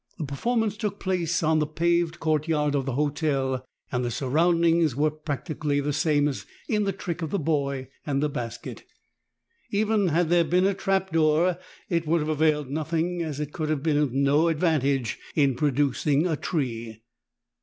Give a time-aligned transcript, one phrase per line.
[0.17, 4.95] The performance took place on the paved court yard of the hotel, and the surroundings
[4.95, 8.83] were prac tically the same as in the trick of the boA^ and basket.
[9.69, 13.83] Even had there been a trapdoor it would have availed nothing, as it could have
[13.83, 17.03] been of no advantage in producing a tree.